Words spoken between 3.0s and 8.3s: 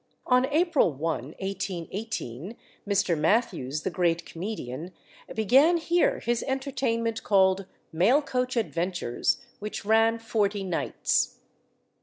Mathews, the great comedian, began here his entertainment called "Mail